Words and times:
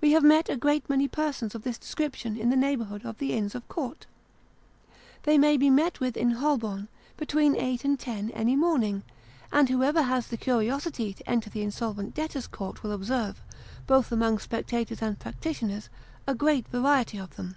We 0.00 0.10
have 0.10 0.24
met 0.24 0.48
a 0.48 0.56
great 0.56 0.90
many 0.90 1.06
persons 1.06 1.54
of 1.54 1.62
this 1.62 1.78
description 1.78 2.36
in 2.36 2.50
the 2.50 2.56
neighbourhood 2.56 3.06
of 3.06 3.18
the 3.18 3.34
inns 3.34 3.54
of 3.54 3.68
court. 3.68 4.04
They 5.22 5.38
may 5.38 5.56
be 5.56 5.70
met 5.70 6.00
with, 6.00 6.16
in 6.16 6.32
Holborn, 6.32 6.88
between 7.16 7.54
eight 7.54 7.84
and 7.84 7.96
ten 7.96 8.30
any 8.32 8.56
morn 8.56 8.82
ing; 8.82 9.02
and 9.52 9.68
whoever 9.68 10.02
has 10.02 10.26
the 10.26 10.36
curiosity 10.36 11.12
to 11.14 11.30
enter 11.30 11.50
the 11.50 11.62
Insolvent 11.62 12.14
Debtors' 12.16 12.48
Court 12.48 12.82
will 12.82 12.90
observe, 12.90 13.40
both 13.86 14.10
among 14.10 14.40
spectators 14.40 15.00
and 15.00 15.20
practitioners, 15.20 15.88
a 16.26 16.34
great 16.34 16.66
variety 16.66 17.16
of 17.18 17.36
them. 17.36 17.54